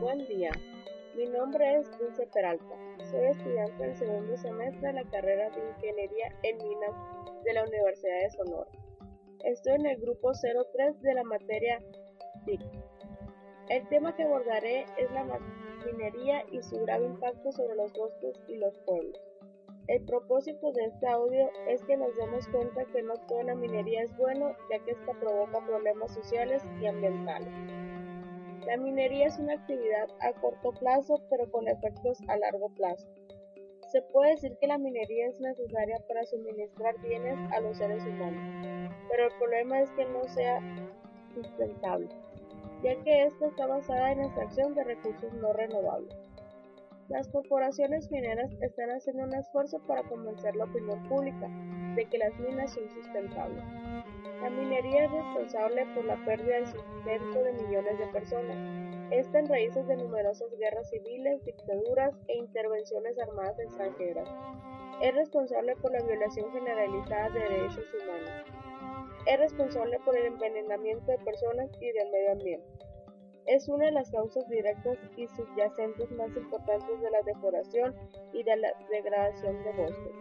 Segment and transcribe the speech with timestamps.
[0.00, 0.50] Buen día,
[1.16, 2.76] mi nombre es Dulce Peralta.
[3.10, 6.94] Soy estudiante del segundo semestre de la carrera de Ingeniería en Minas
[7.42, 8.70] de la Universidad de Sonora.
[9.42, 11.78] Estoy en el grupo 03 de la materia
[12.44, 12.60] TIC.
[13.70, 15.24] El tema que abordaré es la
[15.86, 19.18] minería y su grave impacto sobre los bosques y los pueblos.
[19.88, 24.02] El propósito de este audio es que nos demos cuenta que no toda la minería
[24.02, 27.48] es bueno, ya que esta provoca problemas sociales y ambientales.
[28.66, 33.06] La minería es una actividad a corto plazo, pero con efectos a largo plazo.
[33.92, 38.90] Se puede decir que la minería es necesaria para suministrar bienes a los seres humanos,
[39.08, 40.60] pero el problema es que no sea
[41.32, 42.08] sustentable,
[42.82, 46.25] ya que esta está basada en la extracción de recursos no renovables.
[47.08, 51.48] Las corporaciones mineras están haciendo un esfuerzo para convencer a la opinión pública
[51.94, 53.62] de que las minas son sustentables.
[54.42, 58.56] La minería es responsable por la pérdida del sustento de millones de personas.
[59.12, 64.28] Está en raíces de numerosas guerras civiles, dictaduras e intervenciones armadas extranjeras.
[65.00, 68.30] Es responsable por la violación generalizada de derechos humanos.
[69.26, 72.86] Es responsable por el envenenamiento de personas y del medio ambiente
[73.46, 77.94] es una de las causas directas y subyacentes más importantes de la deforestación
[78.32, 80.12] y de la degradación de bosques.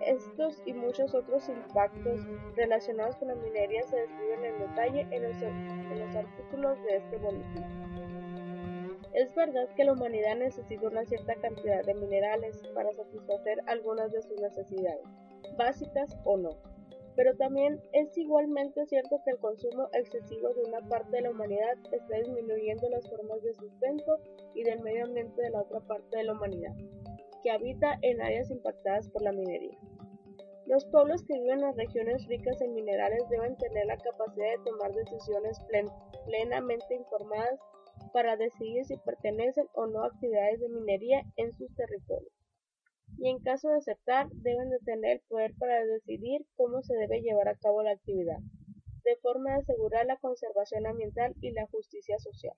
[0.00, 2.20] Estos y muchos otros impactos
[2.56, 7.64] relacionados con la minería se describen en detalle en los, artículos de este boletín.
[9.14, 14.20] Es verdad que la humanidad necesita una cierta cantidad de minerales para satisfacer algunas de
[14.22, 15.04] sus necesidades,
[15.56, 16.73] básicas o no
[17.16, 21.78] pero también es igualmente cierto que el consumo excesivo de una parte de la humanidad
[21.92, 24.18] está disminuyendo las formas de sustento
[24.54, 26.74] y del medio ambiente de la otra parte de la humanidad,
[27.42, 29.78] que habita en áreas impactadas por la minería.
[30.66, 34.64] Los pueblos que viven en las regiones ricas en minerales deben tener la capacidad de
[34.64, 35.58] tomar decisiones
[36.26, 37.60] plenamente informadas
[38.12, 42.33] para decidir si pertenecen o no a actividades de minería en sus territorios
[43.18, 47.22] y en caso de aceptar deben de tener el poder para decidir cómo se debe
[47.22, 48.38] llevar a cabo la actividad,
[49.04, 52.56] de forma de asegurar la conservación ambiental y la justicia social.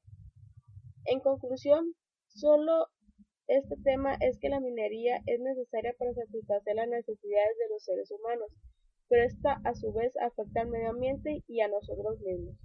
[1.04, 1.94] En conclusión,
[2.28, 2.88] solo
[3.48, 8.10] este tema es que la minería es necesaria para satisfacer las necesidades de los seres
[8.10, 8.50] humanos,
[9.08, 12.56] pero esta a su vez afecta al medio ambiente y a nosotros mismos.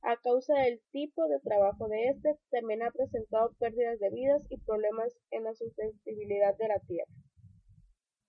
[0.00, 4.56] A causa del tipo de trabajo de este, también ha presentado pérdidas de vidas y
[4.58, 7.12] problemas en la sustentabilidad de la tierra.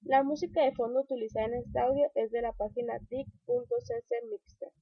[0.06, 4.74] La música de fondo utilizada en este audio es de la página dic.ccmixter